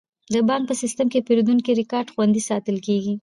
د 0.33 0.35
بانک 0.47 0.63
په 0.69 0.75
سیستم 0.81 1.07
کې 1.11 1.19
د 1.19 1.25
پیرودونکو 1.27 1.71
ریکارډ 1.81 2.07
خوندي 2.13 2.41
ساتل 2.49 2.77
کیږي. 2.87 3.13